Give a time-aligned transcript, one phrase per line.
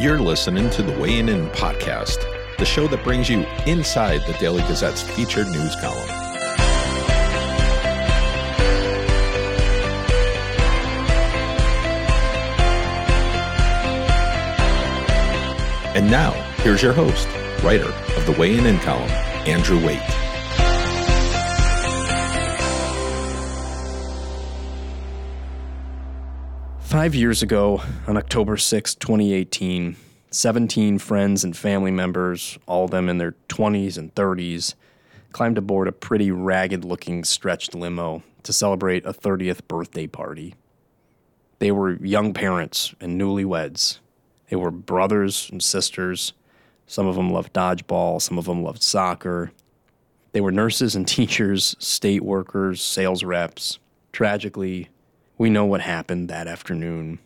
[0.00, 2.24] You're listening to the Weighing In podcast,
[2.56, 6.08] the show that brings you inside the Daily Gazette's featured news column.
[15.94, 17.28] And now, here's your host,
[17.62, 19.10] writer of the Weighing In column,
[19.46, 20.19] Andrew Waite.
[26.90, 29.94] Five years ago, on October 6, 2018,
[30.32, 34.74] 17 friends and family members, all of them in their 20s and 30s,
[35.30, 40.56] climbed aboard a pretty ragged looking stretched limo to celebrate a 30th birthday party.
[41.60, 44.00] They were young parents and newlyweds.
[44.48, 46.32] They were brothers and sisters.
[46.88, 49.52] Some of them loved dodgeball, some of them loved soccer.
[50.32, 53.78] They were nurses and teachers, state workers, sales reps.
[54.10, 54.88] Tragically,
[55.40, 57.18] we know what happened that afternoon.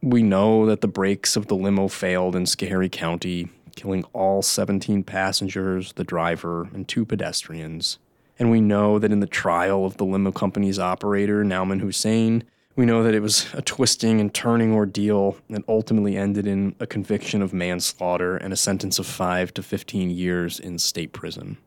[0.00, 5.02] We know that the brakes of the limo failed in Schoharie County, killing all 17
[5.04, 7.98] passengers, the driver, and two pedestrians.
[8.38, 12.44] And we know that in the trial of the limo company's operator, Nauman Hussein,
[12.76, 16.86] we know that it was a twisting and turning ordeal that ultimately ended in a
[16.86, 21.58] conviction of manslaughter and a sentence of 5 to 15 years in state prison.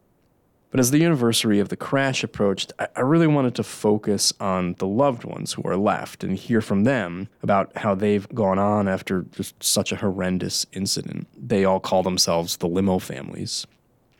[0.73, 4.87] But as the anniversary of the crash approached, I, really wanted to focus on the
[4.87, 9.21] loved ones who are left and hear from them about how they've gone on after
[9.29, 11.27] just such a horrendous incident.
[11.37, 13.67] They all call themselves the limo families.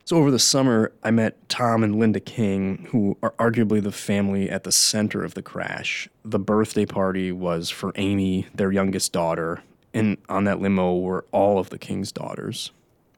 [0.06, 4.48] So over the summer, I met Tom and Linda King, who are arguably the family
[4.48, 6.08] at the center of the crash.
[6.24, 11.58] The birthday party was for Amy, their youngest daughter, and on that limo were all
[11.58, 12.70] of the King's daughters.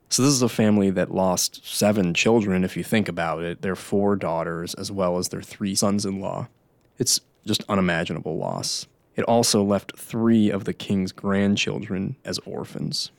[0.09, 3.61] So this is a family that lost seven children, if you think about it.
[3.61, 6.47] Their four daughters, as well as their three sons-in-law.
[6.97, 8.87] It's just unimaginable loss.
[9.15, 13.11] It also left three of the king's grandchildren as orphans.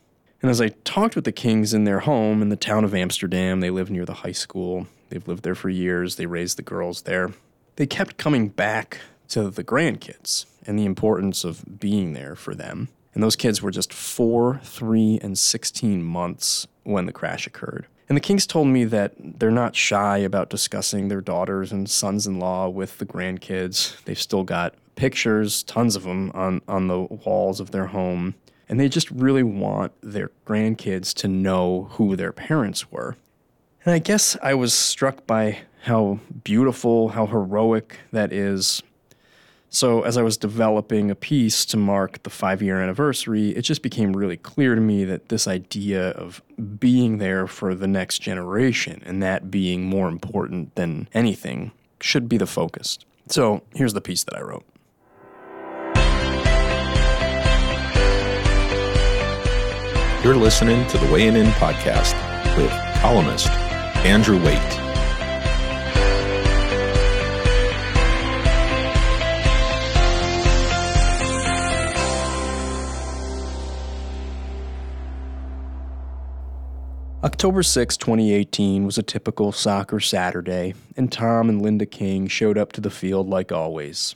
[0.43, 3.61] And as I talked with the Kings in their home in the town of Amsterdam,
[3.61, 4.87] they live near the high school.
[5.09, 6.17] They've lived there for years.
[6.17, 7.33] They raised the girls there.
[7.77, 8.99] They kept coming back
[9.29, 12.89] to the grandkids and the importance of being there for them.
[13.15, 17.87] And those kids were just four, three, and 16 months when the crash occurred.
[18.09, 22.27] And the Kings told me that they're not shy about discussing their daughters and sons
[22.27, 24.03] in law with the grandkids.
[24.05, 28.35] They've still got pictures, tons of them, on, on the walls of their home.
[28.69, 33.17] And they just really want their grandkids to know who their parents were.
[33.85, 38.83] And I guess I was struck by how beautiful, how heroic that is
[39.77, 43.83] so, as I was developing a piece to mark the five year anniversary, it just
[43.83, 46.41] became really clear to me that this idea of
[46.79, 52.39] being there for the next generation and that being more important than anything should be
[52.39, 52.99] the focus.
[53.29, 54.65] So, here's the piece that I wrote.
[60.25, 62.15] You're listening to the Weighing In podcast
[62.57, 62.71] with
[63.03, 63.51] columnist
[64.07, 64.86] Andrew Waite.
[77.37, 82.73] October 6, 2018 was a typical soccer Saturday, and Tom and Linda King showed up
[82.73, 84.15] to the field like always.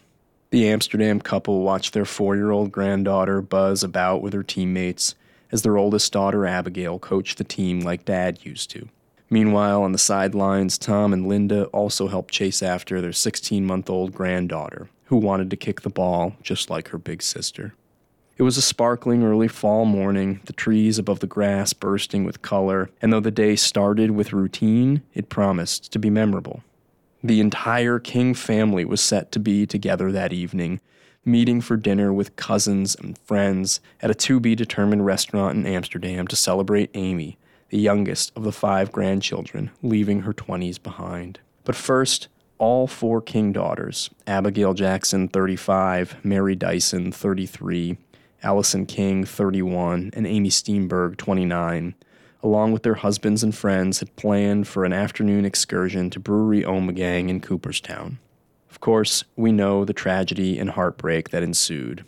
[0.48, 5.16] The Amsterdam couple watched their four year old granddaughter buzz about with her teammates
[5.52, 8.88] as their oldest daughter Abigail coached the team like dad used to.
[9.28, 14.14] Meanwhile, on the sidelines, Tom and Linda also helped chase after their 16 month old
[14.14, 17.74] granddaughter, who wanted to kick the ball just like her big sister.
[18.40, 22.88] It was a sparkling early fall morning, the trees above the grass bursting with color,
[23.02, 26.62] and though the day started with routine, it promised to be memorable.
[27.22, 30.80] The entire King family was set to be together that evening,
[31.22, 36.26] meeting for dinner with cousins and friends at a to be determined restaurant in Amsterdam
[36.28, 37.36] to celebrate Amy,
[37.68, 41.40] the youngest of the five grandchildren, leaving her 20s behind.
[41.64, 47.98] But first, all four King daughters Abigail Jackson, 35, Mary Dyson, 33,
[48.42, 51.94] Allison King, 31, and Amy Steenberg, 29,
[52.42, 57.28] along with their husbands and friends, had planned for an afternoon excursion to Brewery Ommegang
[57.28, 58.18] in Cooperstown.
[58.70, 62.02] Of course, we know the tragedy and heartbreak that ensued.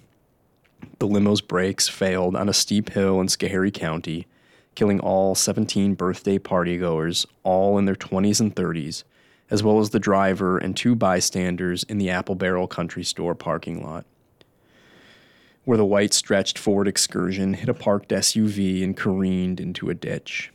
[0.98, 4.26] The limo's brakes failed on a steep hill in Schoharie County,
[4.74, 9.04] killing all 17 birthday partygoers, all in their 20s and 30s,
[9.50, 13.84] as well as the driver and two bystanders in the Apple Barrel Country Store parking
[13.84, 14.06] lot
[15.64, 20.52] where the white stretched Ford excursion hit a parked SUV and careened into a ditch.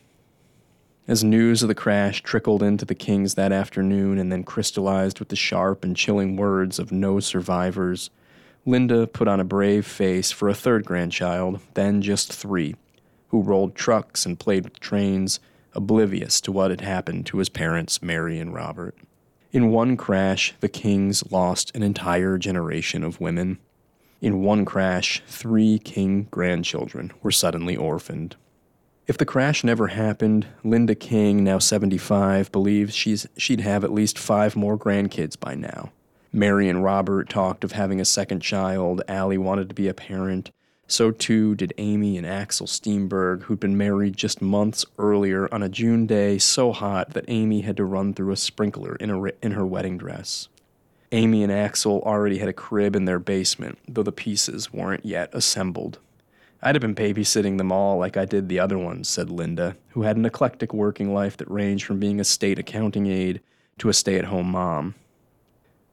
[1.06, 5.30] As news of the crash trickled into the Kings that afternoon and then crystallized with
[5.30, 8.10] the sharp and chilling words of no survivors,
[8.66, 12.76] Linda put on a brave face for a third grandchild, then just three,
[13.28, 15.40] who rolled trucks and played with trains,
[15.72, 18.94] oblivious to what had happened to his parents, Mary and Robert.
[19.50, 23.58] In one crash, the Kings lost an entire generation of women.
[24.20, 28.34] In one crash, three King grandchildren were suddenly orphaned.
[29.06, 34.18] If the crash never happened, Linda King, now 75, believes she's, she'd have at least
[34.18, 35.92] five more grandkids by now.
[36.32, 39.02] Mary and Robert talked of having a second child.
[39.08, 40.50] Allie wanted to be a parent.
[40.88, 45.68] So too did Amy and Axel Steenberg, who'd been married just months earlier on a
[45.68, 49.52] June day so hot that Amy had to run through a sprinkler in, a, in
[49.52, 50.48] her wedding dress.
[51.10, 55.30] Amy and Axel already had a crib in their basement, though the pieces weren't yet
[55.32, 55.98] assembled.
[56.60, 60.02] I'd have been babysitting them all like I did the other ones, said Linda, who
[60.02, 63.40] had an eclectic working life that ranged from being a state accounting aide
[63.78, 64.96] to a stay at home mom.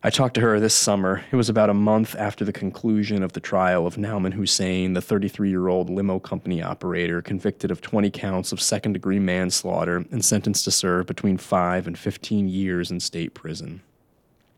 [0.04, 1.24] I talked to her this summer.
[1.32, 5.02] It was about a month after the conclusion of the trial of Nauman Hussein, the
[5.02, 10.26] 33 year old limo company operator convicted of 20 counts of second degree manslaughter and
[10.26, 13.82] sentenced to serve between 5 and 15 years in state prison.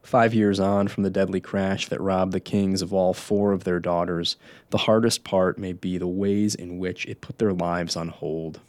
[0.08, 3.66] Five years on from the deadly crash that robbed the Kings of all four of
[3.66, 4.38] their daughters,
[4.70, 8.62] the hardest part may be the ways in which it put their lives on hold.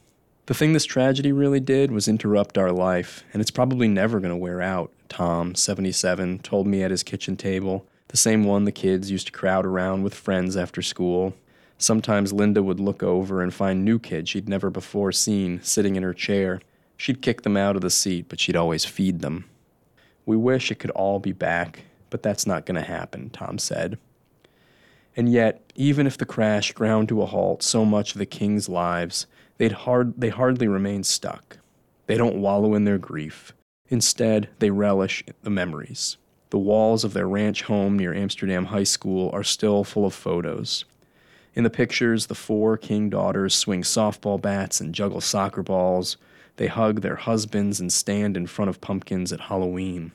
[0.47, 4.33] The thing this tragedy really did was interrupt our life, and it's probably never going
[4.33, 8.73] to wear out, Tom, 77, told me at his kitchen table, the same one the
[8.73, 11.35] kids used to crowd around with friends after school.
[11.79, 16.03] Sometimes Linda would look over and find new kids she'd never before seen sitting in
[16.03, 16.61] her chair.
[16.97, 19.45] She'd kick them out of the seat, but she'd always feed them.
[20.29, 23.97] We wish it could all be back, but that's not going to happen, Tom said.
[25.17, 28.69] And yet, even if the crash ground to a halt so much of the king's
[28.69, 29.27] lives,
[29.57, 31.57] they'd hard, they hardly remain stuck.
[32.09, 33.55] They don't wallow in their grief.
[33.89, 36.19] Instead, they relish the memories.
[36.51, 40.85] The walls of their ranch home near Amsterdam High School are still full of photos.
[41.55, 46.19] In the pictures, the four king daughters swing softball bats and juggle soccer balls.
[46.59, 50.11] They hug their husbands and stand in front of pumpkins at Halloween.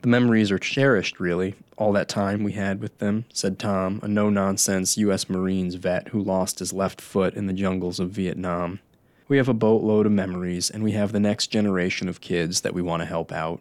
[0.00, 4.08] The memories are cherished, really, all that time we had with them, said Tom, a
[4.08, 5.28] no nonsense U.S.
[5.28, 8.80] Marines vet who lost his left foot in the jungles of Vietnam.
[9.28, 12.74] We have a boatload of memories, and we have the next generation of kids that
[12.74, 13.60] we want to help out.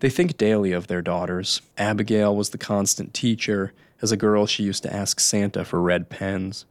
[0.00, 1.62] They think daily of their daughters.
[1.78, 3.72] Abigail was the constant teacher.
[4.02, 6.66] As a girl, she used to ask Santa for red pens.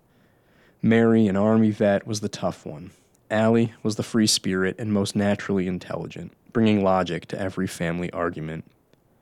[0.84, 2.92] Mary, an Army vet, was the tough one.
[3.32, 8.66] Allie was the free spirit and most naturally intelligent bringing logic to every family argument.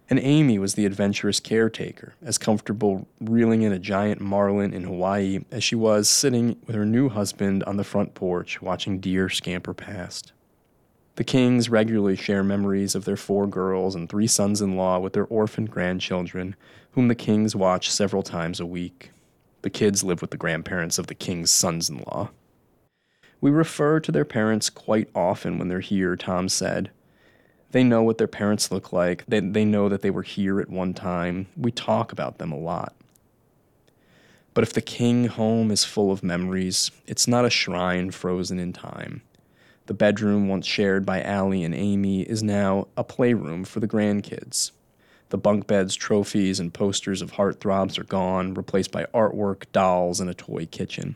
[0.09, 5.41] And Amy was the adventurous caretaker, as comfortable reeling in a giant marlin in Hawaii
[5.51, 9.75] as she was sitting with her new husband on the front porch watching deer scamper
[9.75, 10.31] past.
[11.15, 15.13] The Kings regularly share memories of their four girls and three sons in law with
[15.13, 16.55] their orphaned grandchildren,
[16.91, 19.11] whom the Kings watch several times a week.
[19.61, 22.31] The kids live with the grandparents of the King's sons in law.
[23.41, 26.91] We refer to their parents quite often when they're here, Tom said.
[27.71, 29.23] They know what their parents look like.
[29.27, 31.47] They, they know that they were here at one time.
[31.55, 32.95] We talk about them a lot.
[34.53, 38.73] But if the King home is full of memories, it's not a shrine frozen in
[38.73, 39.21] time.
[39.85, 44.71] The bedroom, once shared by Allie and Amy, is now a playroom for the grandkids.
[45.29, 50.29] The bunk beds, trophies, and posters of heartthrobs are gone, replaced by artwork, dolls, and
[50.29, 51.15] a toy kitchen.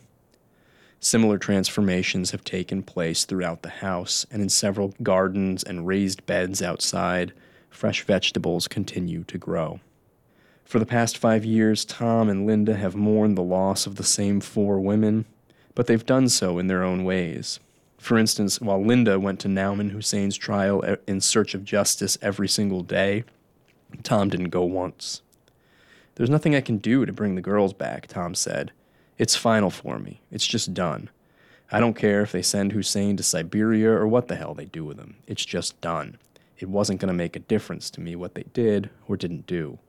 [1.03, 6.61] Similar transformations have taken place throughout the house, and in several gardens and raised beds
[6.61, 7.33] outside,
[7.69, 9.81] fresh vegetables continue to grow.
[10.63, 14.39] For the past five years, Tom and Linda have mourned the loss of the same
[14.39, 15.25] four women,
[15.75, 17.59] but they've done so in their own ways.
[17.97, 22.81] For instance, while Linda went to Nauman Hussein's trial in search of justice every single
[22.81, 23.25] day,
[24.03, 25.21] Tom didn't go once.
[26.15, 28.71] There's nothing I can do to bring the girls back, Tom said.
[29.17, 30.21] It's final for me.
[30.31, 31.09] It's just done.
[31.71, 34.85] I don't care if they send Hussein to Siberia or what the hell they do
[34.85, 35.15] with him.
[35.27, 36.17] It's just done.
[36.59, 39.79] It wasn't going to make a difference to me what they did or didn't do.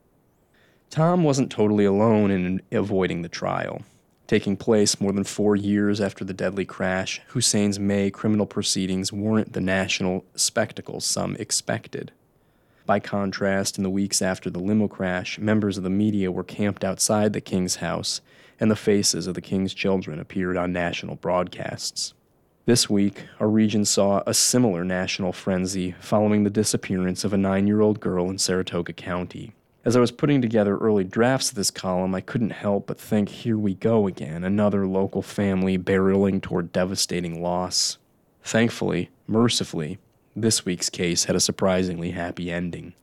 [0.89, 3.81] Tom wasn't totally alone in avoiding the trial.
[4.27, 9.53] Taking place more than four years after the deadly crash, Hussein's May criminal proceedings weren't
[9.53, 12.11] the national spectacle some expected.
[12.87, 16.83] By contrast, in the weeks after the limo crash, members of the media were camped
[16.83, 18.21] outside the king's house
[18.59, 22.13] and the faces of the king's children appeared on national broadcasts.
[22.65, 27.67] This week, our region saw a similar national frenzy following the disappearance of a nine
[27.67, 29.53] year old girl in Saratoga County.
[29.85, 33.29] As I was putting together early drafts of this column, I couldn't help but think
[33.29, 37.99] here we go again, another local family barreling toward devastating loss.
[38.41, 39.99] Thankfully, mercifully,
[40.35, 42.93] this week's case had a surprisingly happy ending.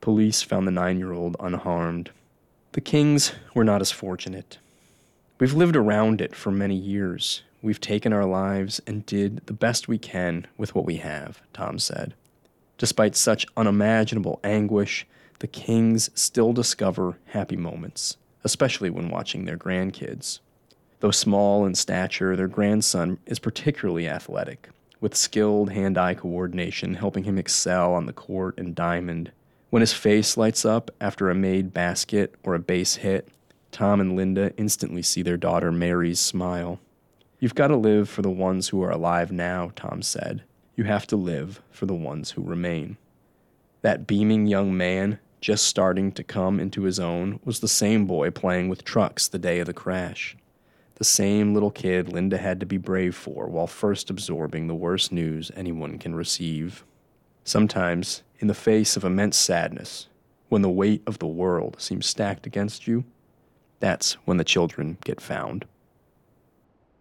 [0.00, 2.10] Police found the nine year old unharmed.
[2.70, 4.58] The Kings were not as fortunate.
[5.38, 7.42] We've lived around it for many years.
[7.60, 11.78] we've taken our lives and did the best we can with what we have, Tom
[11.78, 12.14] said.
[12.78, 15.06] Despite such unimaginable anguish,
[15.40, 20.38] the Kings still discover happy moments, especially when watching their grandkids.
[21.00, 27.24] Though small in stature, their grandson is particularly athletic, with skilled hand eye coordination helping
[27.24, 29.32] him excel on the court and diamond.
[29.68, 33.28] When his face lights up after a made basket or a base hit,
[33.76, 36.80] Tom and Linda instantly see their daughter Mary's smile.
[37.38, 40.44] You've got to live for the ones who are alive now, Tom said.
[40.76, 42.96] You have to live for the ones who remain.
[43.82, 48.30] That beaming young man, just starting to come into his own, was the same boy
[48.30, 50.38] playing with trucks the day of the crash.
[50.94, 55.12] The same little kid Linda had to be brave for while first absorbing the worst
[55.12, 56.82] news anyone can receive.
[57.44, 60.08] Sometimes, in the face of immense sadness,
[60.48, 63.04] when the weight of the world seems stacked against you,
[63.80, 65.64] that's when the children get found.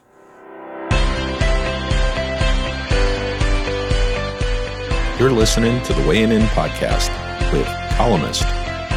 [5.17, 7.09] You're listening to the Weighing In podcast
[7.53, 7.65] with
[7.95, 8.43] columnist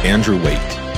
[0.03, 0.88] Andrew Waite.